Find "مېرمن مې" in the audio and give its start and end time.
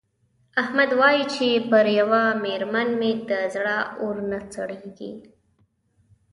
2.43-3.11